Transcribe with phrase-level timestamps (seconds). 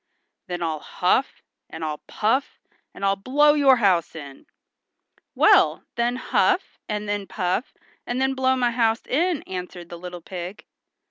[0.47, 2.57] "Then I'll huff, and I'll puff,
[2.95, 4.47] and I'll blow your house in."
[5.35, 7.71] "Well, then huff, and then puff,
[8.07, 10.65] and then blow my house in," answered the pig.